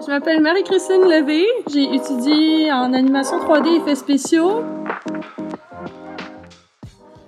Je 0.00 0.06
m'appelle 0.06 0.40
Marie-Christine 0.40 1.02
Levé. 1.02 1.44
J'ai 1.72 1.92
étudié 1.92 2.70
en 2.70 2.92
animation 2.92 3.38
3D 3.38 3.66
et 3.66 3.76
effets 3.78 3.96
spéciaux. 3.96 4.62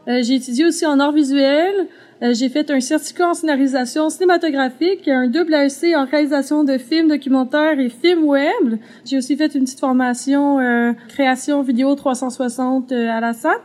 Euh, 0.07 0.23
j'ai 0.23 0.35
étudié 0.37 0.65
aussi 0.65 0.87
en 0.87 1.01
art 1.01 1.13
visuel. 1.13 1.89
Euh, 2.23 2.33
j'ai 2.33 2.49
fait 2.49 2.71
un 2.71 2.81
certificat 2.81 3.31
en 3.31 3.35
scénarisation 3.35 4.09
cinématographique, 4.09 5.09
un 5.09 5.27
double 5.27 5.55
AEC 5.55 5.97
en 5.97 6.05
réalisation 6.05 6.63
de 6.63 6.79
films 6.79 7.09
documentaires 7.09 7.81
et 7.81 7.89
films 7.89 8.25
web. 8.25 8.79
J'ai 9.05 9.19
aussi 9.19 9.37
fait 9.37 9.53
une 9.55 9.65
petite 9.65 9.81
formation 9.81 10.61
euh, 10.61 10.93
création 11.09 11.63
vidéo 11.63 11.95
360 11.97 12.93
euh, 12.93 13.09
à 13.11 13.21
la 13.21 13.33
SAT. 13.33 13.61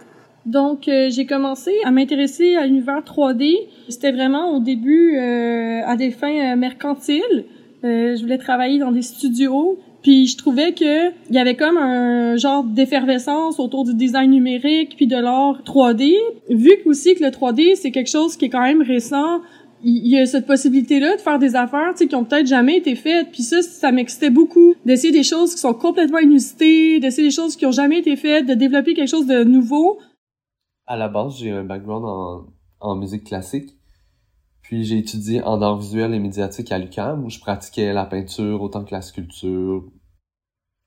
Donc, 0.48 0.88
euh, 0.88 1.10
j'ai 1.12 1.26
commencé 1.26 1.72
à 1.84 1.92
m'intéresser 1.92 2.56
à 2.56 2.66
l'univers 2.66 3.02
3D. 3.02 3.56
C'était 3.90 4.12
vraiment 4.12 4.56
au 4.56 4.60
début 4.60 5.18
à 5.18 5.96
des 5.96 6.12
fins 6.12 6.56
mercantiles. 6.56 7.46
Je 7.84 8.22
voulais 8.22 8.38
travailler 8.38 8.80
dans 8.80 8.92
des 8.92 9.02
studios. 9.02 9.80
Puis 10.06 10.28
je 10.28 10.38
trouvais 10.38 10.74
que 10.74 11.10
il 11.30 11.36
y 11.36 11.40
avait 11.40 11.56
comme 11.56 11.78
un 11.78 12.38
genre 12.38 12.64
d'effervescence 12.64 13.60
autour 13.60 13.86
du 13.86 13.96
design 13.96 14.30
numérique 14.30 14.96
puis 14.96 15.08
de 15.08 15.18
l'art 15.18 15.64
3D. 15.66 16.14
Vu 16.48 16.74
aussi 16.86 17.16
que 17.16 17.24
le 17.24 17.32
3D 17.32 17.76
c'est 17.76 17.90
quelque 17.90 18.12
chose 18.12 18.38
qui 18.38 18.46
est 18.46 18.50
quand 18.50 18.62
même 18.62 18.84
récent, 18.84 19.42
il 19.84 20.08
y 20.08 20.20
a 20.20 20.28
cette 20.28 20.46
possibilité-là 20.46 21.16
de 21.16 21.22
faire 21.22 21.40
des 21.40 21.56
affaires 21.56 21.92
tu 21.94 22.04
sais, 22.04 22.08
qui 22.08 22.16
ont 22.16 22.24
peut-être 22.24 22.46
jamais 22.46 22.78
été 22.78 22.94
faites. 22.96 23.32
Puis 23.32 23.42
ça, 23.42 23.64
ça 23.64 23.92
m'excitait 23.92 24.30
beaucoup 24.30 24.76
d'essayer 24.86 25.12
des 25.12 25.24
choses 25.24 25.56
qui 25.56 25.62
sont 25.62 25.74
complètement 25.74 26.20
inusitées, 26.20 27.00
d'essayer 27.00 27.28
des 27.28 27.34
choses 27.34 27.56
qui 27.56 27.66
ont 27.66 27.72
jamais 27.72 27.98
été 27.98 28.16
faites, 28.16 28.46
de 28.46 28.54
développer 28.54 28.94
quelque 28.94 29.10
chose 29.10 29.26
de 29.26 29.44
nouveau. 29.44 29.98
À 30.86 30.98
la 30.98 31.08
base, 31.08 31.40
j'ai 31.40 31.50
un 31.50 31.64
background 31.64 32.46
en 32.80 32.96
musique 32.96 33.24
classique. 33.24 33.72
Puis 34.66 34.84
j'ai 34.84 34.98
étudié 34.98 35.44
en 35.44 35.62
art 35.62 35.78
visuel 35.78 36.16
et 36.16 36.20
médiatique 36.20 36.72
à 36.72 36.80
l'UQAM 36.80 37.24
où 37.24 37.30
je 37.30 37.40
pratiquais 37.40 37.94
la 37.94 38.04
peinture 38.04 38.64
autant 38.64 38.84
que 38.84 38.96
la 38.96 39.04
sculpture. 39.04 39.86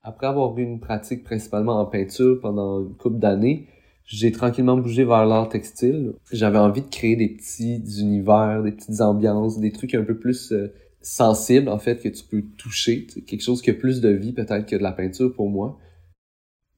Après 0.01 0.27
avoir 0.27 0.57
eu 0.57 0.63
une 0.63 0.81
pratique 0.81 1.23
principalement 1.23 1.79
en 1.79 1.85
peinture 1.85 2.41
pendant 2.41 2.81
une 2.81 2.97
couple 2.97 3.19
d'années, 3.19 3.69
j'ai 4.03 4.33
tranquillement 4.33 4.75
bougé 4.75 5.05
vers 5.05 5.25
l'art 5.25 5.47
textile. 5.47 6.11
J'avais 6.29 6.57
envie 6.57 6.81
de 6.81 6.89
créer 6.89 7.15
des 7.15 7.29
petits 7.29 7.81
univers, 8.01 8.63
des 8.63 8.73
petites 8.73 8.99
ambiances, 8.99 9.61
des 9.61 9.71
trucs 9.71 9.95
un 9.95 10.03
peu 10.03 10.19
plus 10.19 10.51
euh, 10.51 10.73
sensibles 11.01 11.69
en 11.69 11.79
fait 11.79 12.01
que 12.01 12.09
tu 12.09 12.25
peux 12.25 12.43
toucher, 12.57 13.07
quelque 13.07 13.41
chose 13.41 13.61
qui 13.61 13.69
a 13.69 13.73
plus 13.73 14.01
de 14.01 14.09
vie 14.09 14.33
peut-être 14.33 14.65
que 14.65 14.75
de 14.75 14.83
la 14.83 14.91
peinture 14.91 15.33
pour 15.33 15.49
moi. 15.49 15.79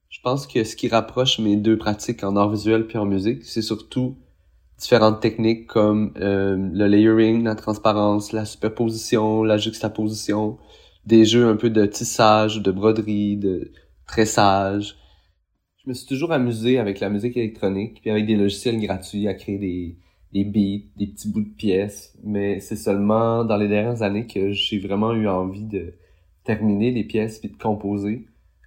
Je 0.10 0.20
pense 0.22 0.46
que 0.46 0.64
ce 0.64 0.76
qui 0.76 0.88
rapproche 0.88 1.40
mes 1.40 1.56
deux 1.56 1.80
pratiques 1.80 2.24
en 2.24 2.36
art 2.36 2.52
visuel 2.52 2.86
puis 2.86 3.00
en 3.00 3.06
musique, 3.08 3.44
c'est 3.44 3.64
surtout 3.64 4.18
différentes 4.82 5.22
techniques 5.22 5.68
comme 5.68 6.12
euh, 6.18 6.58
le 6.58 6.88
layering, 6.88 7.44
la 7.44 7.56
transparence, 7.56 8.34
la 8.34 8.46
superposition, 8.46 9.44
la 9.44 9.58
juxtaposition, 9.58 10.58
des 11.06 11.24
jeux 11.24 11.48
un 11.48 11.56
peu 11.56 11.70
de 11.70 11.86
tissage, 11.86 12.62
de 12.62 12.72
broderie, 12.72 13.38
de 13.38 13.72
tressage. 14.08 14.98
Je 15.84 15.90
me 15.90 15.94
suis 15.94 16.08
toujours 16.08 16.32
amusé 16.32 16.80
avec 16.80 17.00
la 17.00 17.10
musique 17.10 17.38
électronique, 17.38 18.02
puis 18.02 18.10
avec 18.10 18.26
des 18.26 18.36
logiciels 18.36 18.80
gratuits 18.80 19.28
à 19.28 19.36
créer 19.36 19.60
des, 19.60 19.98
des 20.34 20.44
beats, 20.44 20.88
des 20.98 21.08
petits 21.08 21.30
bouts 21.30 21.42
de 21.42 21.56
pièces, 21.56 22.18
mais 22.24 22.60
c'est 22.60 22.76
seulement 22.76 23.46
dans 23.46 23.58
les 23.58 23.68
dernières 23.68 24.02
années 24.02 24.26
que 24.26 24.52
j'ai 24.52 24.80
vraiment 24.80 25.14
eu 25.14 25.28
envie 25.28 25.66
de 25.66 25.94
terminer 26.44 26.92
des 26.92 27.04
pièces 27.04 27.38
puis 27.38 27.50
de 27.50 27.58
composer 27.58 28.26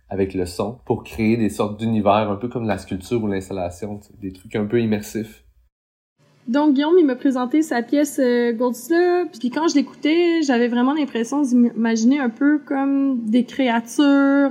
avec 0.08 0.32
le 0.32 0.46
son 0.46 0.78
pour 0.86 1.02
créer 1.02 1.36
des 1.36 1.48
sortes 1.48 1.80
d'univers 1.80 2.30
un 2.30 2.36
peu 2.36 2.48
comme 2.48 2.66
la 2.66 2.78
sculpture 2.78 3.22
ou 3.22 3.26
l'installation, 3.26 3.98
des 4.20 4.32
trucs 4.32 4.54
un 4.54 4.66
peu 4.66 4.80
immersifs. 4.80 5.43
Donc 6.46 6.74
Guillaume, 6.74 6.96
il 6.98 7.06
m'a 7.06 7.14
présenté 7.14 7.62
sa 7.62 7.80
pièce 7.80 8.20
euh, 8.22 8.52
puis 9.38 9.50
quand 9.50 9.68
je 9.68 9.76
l'écoutais, 9.76 10.42
j'avais 10.42 10.68
vraiment 10.68 10.92
l'impression 10.92 11.40
d'imaginer 11.40 12.18
un 12.18 12.28
peu 12.28 12.58
comme 12.58 13.24
des 13.24 13.44
créatures, 13.44 14.04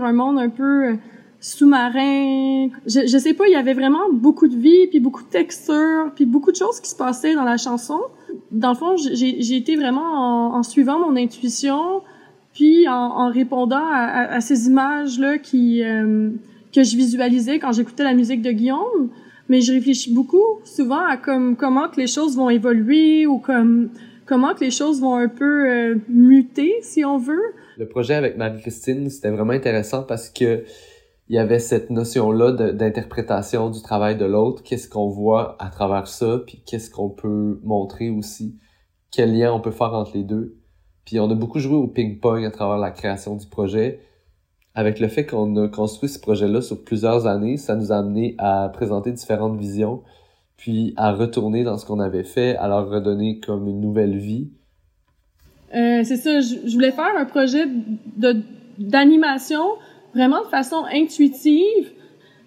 un 0.03 0.13
monde 0.13 0.39
un 0.39 0.49
peu 0.49 0.87
euh, 0.87 0.93
sous-marin. 1.39 2.69
Je, 2.87 3.17
sais 3.17 3.33
pas, 3.33 3.47
il 3.47 3.53
y 3.53 3.55
avait 3.55 3.75
vraiment 3.75 4.11
beaucoup 4.11 4.47
de 4.47 4.55
vie, 4.55 4.87
puis 4.87 4.99
beaucoup 4.99 5.21
de 5.21 5.29
texture, 5.29 6.11
puis 6.15 6.25
beaucoup 6.25 6.51
de 6.51 6.55
choses 6.55 6.79
qui 6.79 6.89
se 6.89 6.95
passaient 6.95 7.35
dans 7.35 7.43
la 7.43 7.57
chanson. 7.57 7.99
Dans 8.51 8.69
le 8.69 8.75
fond, 8.75 8.95
j'ai 8.97 9.55
été 9.55 9.75
vraiment 9.75 10.55
en, 10.55 10.63
suivant 10.63 10.97
mon 10.97 11.15
intuition, 11.15 12.01
puis 12.53 12.87
en, 12.87 13.29
répondant 13.29 13.85
à, 13.91 14.41
ces 14.41 14.67
images-là 14.67 15.37
qui 15.37 15.83
euh, 15.83 16.31
que 16.73 16.81
je 16.81 16.95
visualisais 16.95 17.59
quand 17.59 17.71
j'écoutais 17.71 18.03
la 18.03 18.15
musique 18.15 18.41
de 18.41 18.51
Guillaume 18.51 19.09
mais 19.53 19.61
je 19.61 19.71
réfléchis 19.71 20.11
beaucoup 20.11 20.61
souvent 20.63 21.05
à 21.05 21.15
comme 21.15 21.55
comment 21.55 21.87
que 21.87 22.01
les 22.01 22.07
choses 22.07 22.35
vont 22.35 22.49
évoluer 22.49 23.27
ou 23.27 23.37
comme 23.37 23.91
comment 24.25 24.55
que 24.55 24.61
les 24.61 24.71
choses 24.71 24.99
vont 24.99 25.13
un 25.13 25.27
peu 25.27 25.69
euh, 25.69 25.95
muter 26.09 26.73
si 26.81 27.05
on 27.05 27.19
veut. 27.19 27.53
Le 27.77 27.87
projet 27.87 28.15
avec 28.15 28.35
Marie-Christine, 28.35 29.11
c'était 29.11 29.29
vraiment 29.29 29.53
intéressant 29.53 30.01
parce 30.01 30.31
que 30.31 30.63
il 31.29 31.35
y 31.35 31.37
avait 31.37 31.59
cette 31.59 31.91
notion-là 31.91 32.51
d'interprétation 32.71 33.69
du 33.69 33.83
travail 33.83 34.17
de 34.17 34.25
l'autre, 34.25 34.63
qu'est-ce 34.63 34.89
qu'on 34.89 35.09
voit 35.09 35.55
à 35.59 35.69
travers 35.69 36.07
ça, 36.07 36.41
puis 36.47 36.63
qu'est-ce 36.65 36.89
qu'on 36.89 37.11
peut 37.11 37.59
montrer 37.63 38.09
aussi, 38.09 38.57
quel 39.11 39.37
lien 39.37 39.53
on 39.53 39.61
peut 39.61 39.71
faire 39.71 39.93
entre 39.93 40.17
les 40.17 40.23
deux? 40.23 40.57
Puis 41.05 41.19
on 41.19 41.29
a 41.29 41.35
beaucoup 41.35 41.59
joué 41.59 41.75
au 41.75 41.87
ping-pong 41.87 42.43
à 42.43 42.49
travers 42.49 42.79
la 42.79 42.89
création 42.89 43.35
du 43.35 43.45
projet 43.45 43.99
avec 44.75 44.99
le 44.99 45.07
fait 45.07 45.25
qu'on 45.25 45.55
a 45.57 45.67
construit 45.67 46.09
ce 46.09 46.19
projet-là 46.19 46.61
sur 46.61 46.83
plusieurs 46.83 47.27
années, 47.27 47.57
ça 47.57 47.75
nous 47.75 47.91
a 47.91 47.97
amené 47.97 48.35
à 48.39 48.69
présenter 48.73 49.11
différentes 49.11 49.57
visions, 49.57 50.01
puis 50.57 50.93
à 50.97 51.11
retourner 51.11 51.63
dans 51.63 51.77
ce 51.77 51.85
qu'on 51.85 51.99
avait 51.99 52.23
fait, 52.23 52.55
à 52.57 52.67
leur 52.67 52.89
redonner 52.89 53.39
comme 53.39 53.67
une 53.67 53.81
nouvelle 53.81 54.17
vie. 54.17 54.49
Euh, 55.75 56.01
c'est 56.03 56.17
ça, 56.17 56.39
je, 56.39 56.71
voulais 56.73 56.91
faire 56.91 57.15
un 57.17 57.25
projet 57.25 57.65
d'animation 58.77 59.63
vraiment 60.13 60.41
de 60.41 60.47
façon 60.47 60.85
intuitive, 60.91 61.91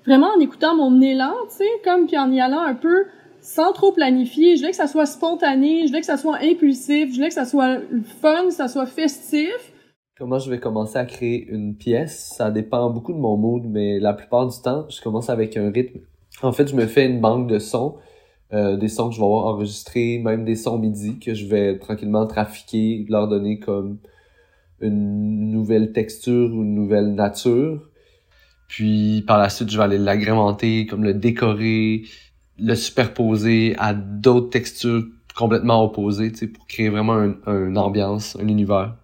vraiment 0.04 0.28
en 0.36 0.40
écoutant 0.40 0.76
mon 0.76 1.00
élan, 1.00 1.34
tu 1.48 1.56
sais, 1.56 1.70
comme 1.84 2.06
puis 2.06 2.18
en 2.18 2.30
y 2.30 2.40
allant 2.40 2.60
un 2.60 2.74
peu 2.74 3.06
sans 3.40 3.72
trop 3.72 3.92
planifier. 3.92 4.56
Je 4.56 4.60
voulais 4.60 4.70
que 4.70 4.76
ça 4.76 4.86
soit 4.86 5.06
spontané, 5.06 5.82
je 5.82 5.88
voulais 5.88 6.00
que 6.00 6.06
ça 6.06 6.16
soit 6.16 6.38
impulsif, 6.42 7.10
je 7.10 7.16
voulais 7.16 7.28
que 7.28 7.34
ça 7.34 7.44
soit 7.44 7.78
fun, 8.20 8.46
que 8.46 8.54
ça 8.54 8.68
soit 8.68 8.86
festif. 8.86 9.72
Comment 10.18 10.38
je 10.38 10.48
vais 10.48 10.58
commencer 10.58 10.96
à 10.96 11.04
créer 11.04 11.46
une 11.50 11.74
pièce, 11.74 12.32
ça 12.38 12.50
dépend 12.50 12.88
beaucoup 12.88 13.12
de 13.12 13.18
mon 13.18 13.36
mood, 13.36 13.64
mais 13.66 14.00
la 14.00 14.14
plupart 14.14 14.46
du 14.46 14.58
temps, 14.62 14.86
je 14.88 15.02
commence 15.02 15.28
avec 15.28 15.58
un 15.58 15.70
rythme. 15.70 16.00
En 16.40 16.52
fait, 16.52 16.68
je 16.68 16.74
me 16.74 16.86
fais 16.86 17.04
une 17.04 17.20
banque 17.20 17.48
de 17.48 17.58
sons, 17.58 17.96
euh, 18.54 18.78
des 18.78 18.88
sons 18.88 19.10
que 19.10 19.14
je 19.14 19.20
vais 19.20 19.26
avoir 19.26 19.44
enregistrés, 19.44 20.18
même 20.24 20.46
des 20.46 20.56
sons 20.56 20.78
midi 20.78 21.18
que 21.18 21.34
je 21.34 21.44
vais 21.44 21.78
tranquillement 21.78 22.26
trafiquer, 22.26 23.04
leur 23.10 23.28
donner 23.28 23.58
comme 23.58 23.98
une 24.80 25.50
nouvelle 25.50 25.92
texture 25.92 26.50
ou 26.50 26.62
une 26.62 26.74
nouvelle 26.74 27.14
nature. 27.14 27.86
Puis 28.68 29.22
par 29.26 29.36
la 29.36 29.50
suite, 29.50 29.68
je 29.70 29.76
vais 29.76 29.84
aller 29.84 29.98
l'agrémenter, 29.98 30.86
comme 30.86 31.04
le 31.04 31.12
décorer, 31.12 32.04
le 32.58 32.74
superposer 32.74 33.74
à 33.78 33.92
d'autres 33.92 34.48
textures 34.48 35.04
complètement 35.36 35.84
opposées, 35.84 36.32
pour 36.54 36.66
créer 36.66 36.88
vraiment 36.88 37.34
une 37.46 37.76
ambiance, 37.76 38.34
un 38.40 38.48
univers. 38.48 38.96